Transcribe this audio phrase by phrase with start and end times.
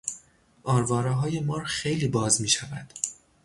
[0.63, 2.93] آروارههای مار خیلی باز میشود.